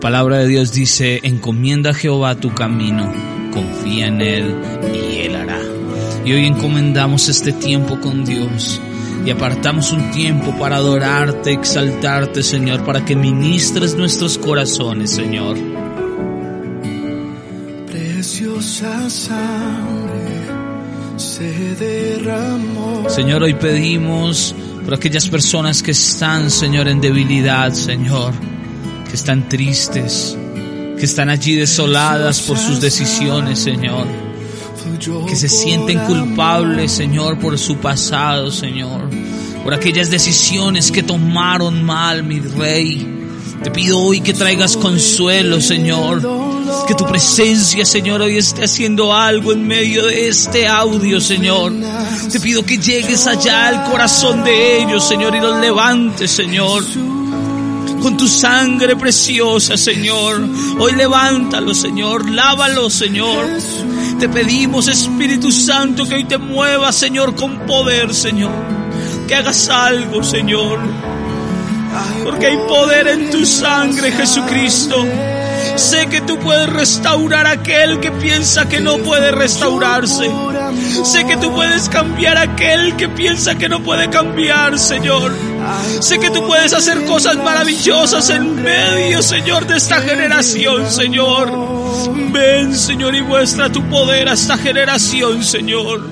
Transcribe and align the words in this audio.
La 0.00 0.08
palabra 0.08 0.38
de 0.38 0.48
Dios 0.48 0.72
dice, 0.72 1.20
encomienda 1.24 1.90
a 1.90 1.92
Jehová 1.92 2.34
tu 2.34 2.54
camino, 2.54 3.12
confía 3.52 4.06
en 4.06 4.22
Él 4.22 4.54
y 4.94 5.18
Él 5.26 5.36
hará. 5.36 5.60
Y 6.24 6.32
hoy 6.32 6.46
encomendamos 6.46 7.28
este 7.28 7.52
tiempo 7.52 8.00
con 8.00 8.24
Dios 8.24 8.80
y 9.26 9.30
apartamos 9.30 9.92
un 9.92 10.10
tiempo 10.10 10.56
para 10.58 10.76
adorarte, 10.76 11.52
exaltarte, 11.52 12.42
Señor, 12.42 12.82
para 12.86 13.04
que 13.04 13.14
ministres 13.14 13.94
nuestros 13.94 14.38
corazones, 14.38 15.10
Señor. 15.10 15.58
Preciosa 17.86 19.10
sangre 19.10 20.46
se 21.18 21.74
derramó. 21.74 23.04
Señor, 23.10 23.42
hoy 23.42 23.52
pedimos 23.52 24.54
por 24.82 24.94
aquellas 24.94 25.28
personas 25.28 25.82
que 25.82 25.90
están, 25.90 26.50
Señor, 26.50 26.88
en 26.88 27.02
debilidad, 27.02 27.74
Señor, 27.74 28.32
que 29.10 29.16
están 29.16 29.48
tristes, 29.48 30.36
que 30.96 31.04
están 31.04 31.30
allí 31.30 31.56
desoladas 31.56 32.40
por 32.42 32.56
sus 32.56 32.80
decisiones, 32.80 33.58
Señor, 33.58 34.06
que 35.26 35.34
se 35.34 35.48
sienten 35.48 35.98
culpables, 36.00 36.92
Señor, 36.92 37.36
por 37.38 37.58
su 37.58 37.78
pasado, 37.78 38.52
Señor, 38.52 39.10
por 39.64 39.74
aquellas 39.74 40.10
decisiones 40.10 40.92
que 40.92 41.02
tomaron 41.02 41.82
mal, 41.82 42.22
mi 42.22 42.38
Rey. 42.38 43.16
Te 43.64 43.70
pido 43.72 43.98
hoy 43.98 44.20
que 44.20 44.32
traigas 44.32 44.76
consuelo, 44.76 45.60
Señor. 45.60 46.22
Que 46.86 46.94
tu 46.94 47.04
presencia, 47.04 47.84
Señor, 47.84 48.22
hoy 48.22 48.38
esté 48.38 48.64
haciendo 48.64 49.12
algo 49.12 49.52
en 49.52 49.66
medio 49.66 50.06
de 50.06 50.28
este 50.28 50.68
audio, 50.68 51.20
Señor. 51.20 51.72
Te 52.30 52.38
pido 52.38 52.64
que 52.64 52.78
llegues 52.78 53.26
allá 53.26 53.68
al 53.68 53.90
corazón 53.90 54.44
de 54.44 54.82
ellos, 54.82 55.06
Señor, 55.06 55.34
y 55.34 55.40
los 55.40 55.60
levantes, 55.60 56.30
Señor. 56.30 56.84
Con 58.00 58.16
tu 58.16 58.26
sangre 58.26 58.96
preciosa, 58.96 59.76
Señor. 59.76 60.48
Hoy 60.78 60.92
levántalo, 60.92 61.74
Señor. 61.74 62.28
Lávalo, 62.28 62.88
Señor. 62.90 63.46
Te 64.18 64.28
pedimos, 64.28 64.88
Espíritu 64.88 65.50
Santo, 65.52 66.06
que 66.06 66.14
hoy 66.16 66.24
te 66.24 66.38
muevas, 66.38 66.94
Señor, 66.94 67.34
con 67.34 67.58
poder, 67.66 68.14
Señor. 68.14 68.52
Que 69.26 69.34
hagas 69.34 69.68
algo, 69.68 70.22
Señor. 70.22 70.78
Porque 72.24 72.46
hay 72.46 72.56
poder 72.68 73.08
en 73.08 73.30
tu 73.30 73.44
sangre, 73.44 74.12
Jesucristo. 74.12 75.04
Sé 75.80 76.06
que 76.08 76.20
tú 76.20 76.38
puedes 76.38 76.68
restaurar 76.68 77.46
a 77.46 77.52
aquel 77.52 78.00
que 78.00 78.12
piensa 78.12 78.68
que 78.68 78.80
no 78.80 78.98
puede 78.98 79.32
restaurarse. 79.32 80.30
Sé 81.04 81.24
que 81.24 81.38
tú 81.38 81.52
puedes 81.54 81.88
cambiar 81.88 82.36
a 82.36 82.42
aquel 82.42 82.96
que 82.96 83.08
piensa 83.08 83.56
que 83.56 83.66
no 83.66 83.82
puede 83.82 84.10
cambiar, 84.10 84.78
Señor. 84.78 85.34
Sé 86.00 86.18
que 86.18 86.30
tú 86.30 86.46
puedes 86.46 86.74
hacer 86.74 87.06
cosas 87.06 87.36
maravillosas 87.36 88.28
en 88.28 88.62
medio, 88.62 89.22
Señor, 89.22 89.66
de 89.66 89.78
esta 89.78 90.02
generación, 90.02 90.88
Señor. 90.90 91.50
Ven, 92.30 92.76
Señor, 92.76 93.14
y 93.14 93.22
muestra 93.22 93.72
tu 93.72 93.82
poder 93.88 94.28
a 94.28 94.34
esta 94.34 94.58
generación, 94.58 95.42
Señor. 95.42 96.06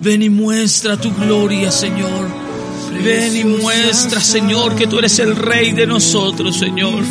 Ven 0.00 0.22
y 0.22 0.30
muestra 0.30 0.96
tu 0.96 1.12
gloria, 1.12 1.72
Señor. 1.72 2.28
Ven 3.02 3.36
y 3.36 3.44
muestra, 3.44 4.20
Señor, 4.20 4.76
que 4.76 4.86
tú 4.86 5.00
eres 5.00 5.18
el 5.18 5.34
Rey 5.34 5.72
de 5.72 5.88
nosotros, 5.88 6.56
Señor. 6.56 7.02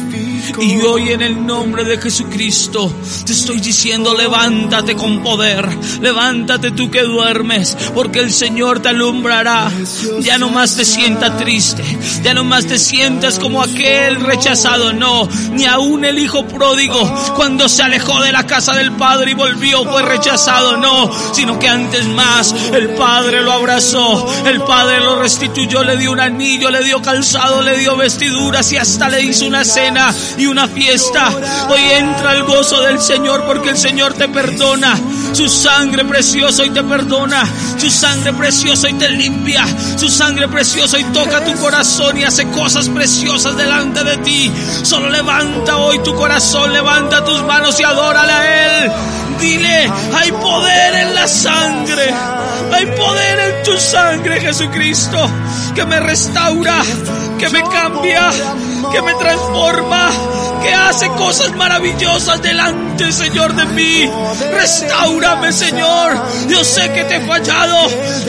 Y 0.59 0.81
hoy 0.81 1.11
en 1.11 1.21
el 1.21 1.45
nombre 1.45 1.83
de 1.83 1.97
Jesucristo 1.97 2.91
te 3.25 3.33
estoy 3.33 3.59
diciendo, 3.59 4.13
levántate 4.15 4.95
con 4.95 5.21
poder, 5.21 5.67
levántate 6.01 6.71
tú 6.71 6.91
que 6.91 7.03
duermes, 7.03 7.75
porque 7.93 8.19
el 8.19 8.31
Señor 8.31 8.79
te 8.79 8.89
alumbrará. 8.89 9.71
Ya 10.19 10.37
no 10.37 10.49
más 10.49 10.75
te 10.75 10.85
sientas 10.85 11.37
triste, 11.37 11.83
ya 12.23 12.33
no 12.33 12.43
más 12.43 12.65
te 12.65 12.77
sientas 12.77 13.39
como 13.39 13.61
aquel 13.61 14.21
rechazado, 14.21 14.93
no, 14.93 15.27
ni 15.51 15.65
aún 15.65 16.05
el 16.05 16.19
hijo 16.19 16.45
pródigo 16.45 17.33
cuando 17.35 17.69
se 17.69 17.83
alejó 17.83 18.21
de 18.21 18.31
la 18.31 18.45
casa 18.45 18.73
del 18.75 18.91
Padre 18.93 19.31
y 19.31 19.33
volvió 19.33 19.83
fue 19.85 20.01
rechazado, 20.03 20.77
no, 20.77 21.11
sino 21.33 21.57
que 21.59 21.67
antes 21.67 22.05
más 22.07 22.53
el 22.73 22.89
Padre 22.89 23.41
lo 23.41 23.51
abrazó, 23.51 24.45
el 24.45 24.61
Padre 24.61 24.99
lo 24.99 25.19
restituyó, 25.21 25.83
le 25.83 25.97
dio 25.97 26.11
un 26.11 26.19
anillo, 26.19 26.69
le 26.69 26.83
dio 26.83 27.01
calzado, 27.01 27.61
le 27.61 27.77
dio 27.77 27.95
vestiduras 27.95 28.71
y 28.71 28.77
hasta 28.77 29.09
le 29.09 29.23
hizo 29.23 29.45
una 29.45 29.63
cena 29.63 30.13
y 30.37 30.45
una 30.45 30.67
fiesta. 30.67 31.29
Hoy 31.69 31.81
entra 31.91 32.33
el 32.33 32.43
gozo 32.43 32.81
del 32.81 32.99
Señor 32.99 33.43
porque 33.45 33.69
el 33.69 33.77
Señor 33.77 34.13
te 34.13 34.27
perdona. 34.27 34.97
Su 35.33 35.47
sangre 35.47 36.05
preciosa 36.05 36.65
y 36.65 36.69
te 36.69 36.83
perdona. 36.83 37.45
Su 37.77 37.89
sangre 37.89 38.33
preciosa 38.33 38.89
y 38.89 38.93
te 38.93 39.09
limpia. 39.09 39.65
Su 39.97 40.09
sangre 40.09 40.47
preciosa 40.47 40.99
y 40.99 41.03
toca 41.05 41.43
tu 41.43 41.53
corazón 41.59 42.17
y 42.17 42.23
hace 42.23 42.47
cosas 42.47 42.89
preciosas 42.89 43.55
delante 43.57 44.03
de 44.03 44.17
ti. 44.17 44.51
Solo 44.83 45.09
levanta 45.09 45.77
hoy 45.77 45.99
tu 45.99 46.13
corazón, 46.15 46.73
levanta 46.73 47.23
tus 47.23 47.43
manos 47.43 47.79
y 47.79 47.83
adórale 47.83 48.31
a 48.31 48.83
Él. 48.83 48.91
Dile, 49.43 49.91
hay 50.13 50.31
poder 50.31 50.95
en 50.95 51.15
la 51.15 51.27
sangre. 51.27 52.13
Hay 52.71 52.85
poder 52.85 53.39
en 53.39 53.63
tu 53.63 53.77
sangre, 53.77 54.39
Jesucristo, 54.39 55.17
que 55.75 55.85
me 55.85 55.99
restaura, 55.99 56.81
que 57.37 57.49
me 57.49 57.61
cambia, 57.61 58.31
que 58.89 59.01
me 59.01 59.13
transforma, 59.15 60.09
que 60.63 60.73
hace 60.73 61.07
cosas 61.09 61.55
maravillosas 61.55 62.41
delante, 62.41 63.11
Señor, 63.11 63.53
de 63.53 63.65
mí. 63.65 64.09
Restaurame, 64.51 65.51
Señor. 65.51 66.13
Yo 66.47 66.63
sé 66.63 66.91
que 66.93 67.03
te 67.03 67.17
he 67.17 67.21
fallado. 67.21 67.77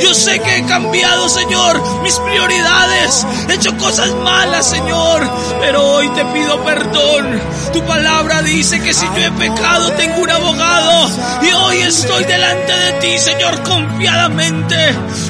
Yo 0.02 0.12
sé 0.12 0.40
que 0.40 0.58
he 0.58 0.66
cambiado, 0.66 1.28
Señor, 1.28 2.02
mis 2.02 2.14
prioridades. 2.18 3.26
He 3.48 3.54
hecho 3.54 3.76
cosas 3.76 4.12
malas, 4.16 4.68
Señor. 4.68 5.22
Pero 5.60 5.82
hoy 5.92 6.08
te 6.10 6.24
pido 6.26 6.62
perdón. 6.64 7.40
Tu 7.72 7.82
palabra 7.84 8.42
dice 8.42 8.80
que 8.80 8.92
si 8.92 9.06
yo 9.06 9.24
he 9.24 9.30
pecado, 9.32 9.92
tengo 9.92 10.22
un 10.22 10.30
abogado. 10.30 11.10
Y 11.42 11.52
hoy 11.52 11.78
estoy 11.78 12.24
delante 12.24 12.72
de 12.72 12.92
ti, 13.00 13.18
Señor, 13.18 13.62
confiadamente. 13.62 14.76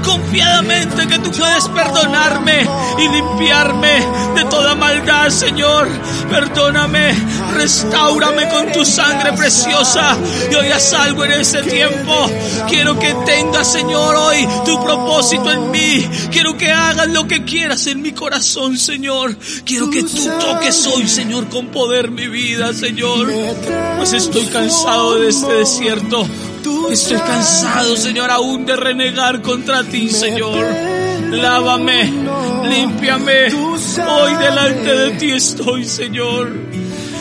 Confiadamente 0.04 1.06
que 1.06 1.18
tú 1.18 1.30
puedes 1.32 1.68
perdonarme 1.68 2.66
y 2.98 3.08
limpiarme 3.08 4.06
de 4.34 4.44
toda 4.44 4.74
maldad, 4.74 5.28
Señor. 5.28 5.88
Perdóname, 6.30 6.93
restaurame 7.54 8.48
con 8.48 8.72
tu 8.72 8.84
sangre 8.84 9.32
preciosa. 9.32 10.16
Hoy 10.58 10.68
haz 10.68 10.92
algo 10.94 11.24
en 11.24 11.32
este 11.32 11.62
tiempo. 11.62 12.30
Quiero 12.68 12.98
que 12.98 13.14
tengas, 13.26 13.72
Señor, 13.72 14.14
hoy 14.16 14.46
tu 14.64 14.82
propósito 14.84 15.50
en 15.50 15.70
mí. 15.70 16.08
Quiero 16.30 16.56
que 16.56 16.70
hagas 16.70 17.08
lo 17.08 17.26
que 17.26 17.44
quieras 17.44 17.86
en 17.86 18.02
mi 18.02 18.12
corazón, 18.12 18.78
Señor. 18.78 19.36
Quiero 19.64 19.90
que 19.90 20.02
tú 20.02 20.28
toques 20.40 20.86
hoy, 20.86 21.08
Señor, 21.08 21.48
con 21.48 21.68
poder 21.68 22.10
mi 22.10 22.28
vida, 22.28 22.72
Señor. 22.72 23.32
Pues 23.96 24.12
estoy 24.12 24.46
cansado 24.46 25.20
de 25.20 25.28
este 25.28 25.52
desierto. 25.52 26.26
Estoy 26.90 27.18
cansado, 27.18 27.96
Señor, 27.96 28.30
aún 28.30 28.64
de 28.66 28.76
renegar 28.76 29.42
contra 29.42 29.82
ti, 29.84 30.08
Señor. 30.08 30.64
Lávame, 31.30 32.12
límpiame. 32.68 33.48
Hoy 33.52 34.34
delante 34.36 34.94
de 34.94 35.10
ti 35.12 35.30
estoy, 35.32 35.84
Señor. 35.84 36.52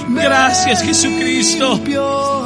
Gracias, 0.09 0.81
Jesucristo. 0.81 1.79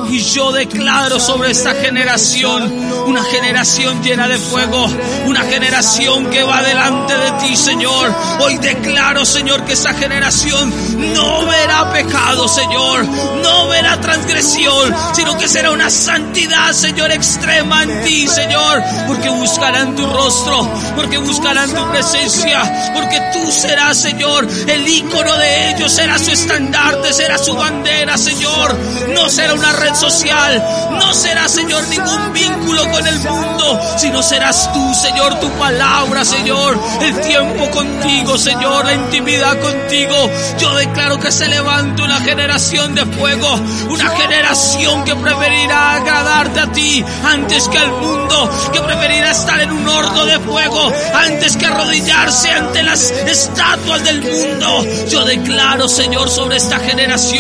Y 0.10 0.22
yo 0.22 0.52
declaro 0.52 1.20
sobre 1.20 1.52
esta 1.52 1.74
generación, 1.74 2.72
una 3.08 3.24
generación 3.24 4.02
llena 4.02 4.28
de 4.28 4.38
fuego, 4.38 4.88
una 5.26 5.42
generación 5.42 6.30
que 6.30 6.44
va 6.44 6.62
delante 6.62 7.18
de 7.18 7.32
ti, 7.42 7.58
Señor. 7.58 8.14
Hoy 8.40 8.58
declaro, 8.58 9.26
Señor, 9.26 9.66
que 9.66 9.74
esa 9.74 9.94
generación 9.94 10.74
no 11.14 11.46
verá 11.46 11.92
pecado, 11.92 12.48
Señor, 12.48 13.06
no 13.06 13.68
verá 13.68 14.00
transgresión, 14.00 14.96
sino 15.14 15.38
que 15.38 15.48
será 15.48 15.72
una 15.72 15.90
santidad, 15.90 16.72
Señor, 16.72 17.12
extrema 17.12 17.84
en 17.84 18.04
ti, 18.04 18.28
Señor, 18.28 18.82
porque 19.08 19.30
buscarán 19.30 19.96
tu 19.96 20.06
rostro, 20.06 20.70
porque 20.96 21.18
buscarán 21.18 21.74
tu 21.74 21.92
presencia, 21.92 22.92
porque 22.94 23.22
tú 23.34 23.52
serás, 23.52 23.98
Señor, 23.98 24.48
el 24.68 24.88
ícono 24.88 25.38
de 25.38 25.72
ellos, 25.72 25.92
será 25.92 26.18
su 26.18 26.32
estandarte, 26.32 27.12
será 27.12 27.38
su 27.38 27.47
su 27.48 27.56
bandera, 27.56 28.18
Señor, 28.18 28.78
no 29.14 29.30
será 29.30 29.54
una 29.54 29.72
red 29.72 29.94
social, 29.94 30.62
no 30.90 31.14
será, 31.14 31.48
Señor, 31.48 31.88
ningún 31.88 32.34
vínculo 32.34 32.92
con 32.92 33.08
el 33.08 33.18
mundo, 33.22 33.80
sino 33.98 34.22
serás 34.22 34.70
tú, 34.74 34.94
Señor, 34.94 35.40
tu 35.40 35.50
palabra, 35.52 36.26
Señor, 36.26 36.78
el 37.02 37.22
tiempo 37.22 37.72
contigo, 37.72 38.38
Señor, 38.38 38.84
la 38.84 38.96
intimidad 38.96 39.58
contigo. 39.62 40.30
Yo 40.60 40.76
declaro 40.76 41.18
que 41.22 41.32
se 41.32 41.48
levanta 41.48 42.04
una 42.04 42.20
generación 42.20 42.94
de 42.96 43.06
fuego, 43.06 43.54
una 43.92 44.10
generación 44.10 45.06
que 45.06 45.16
preferirá 45.16 45.94
agradarte 45.96 46.60
a 46.60 46.72
ti 46.74 47.06
antes 47.24 47.70
que 47.70 47.78
al 47.78 47.92
mundo, 47.94 48.52
que 48.74 48.82
preferirá 48.82 49.32
estar 49.32 49.62
en 49.62 49.72
un 49.72 49.88
horno 49.88 50.26
de 50.26 50.38
fuego 50.40 50.92
antes 51.14 51.56
que 51.56 51.66
arrodillarse 51.66 52.52
ante 52.52 52.84
las 52.84 53.10
estatuas 53.10 54.04
del 54.04 54.22
mundo. 54.22 54.86
Yo 55.10 55.24
declaro, 55.24 55.88
Señor, 55.88 56.30
sobre 56.30 56.58
esta 56.58 56.78
generación 56.80 57.37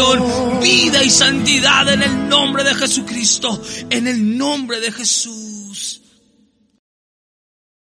vida 0.62 1.04
y 1.04 1.10
santidad 1.10 1.92
en 1.92 2.04
el 2.04 2.30
nombre 2.30 2.64
de 2.64 2.76
Jesucristo, 2.76 3.62
en 3.90 4.08
el 4.08 4.38
nombre 4.38 4.80
de 4.80 4.92
Jesús. 4.92 5.47